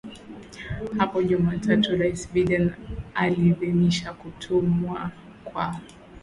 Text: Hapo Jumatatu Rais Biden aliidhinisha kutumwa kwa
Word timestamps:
Hapo 0.97 1.21
Jumatatu 1.23 1.97
Rais 1.97 2.29
Biden 2.33 2.71
aliidhinisha 3.13 4.13
kutumwa 4.13 5.11
kwa 5.43 5.75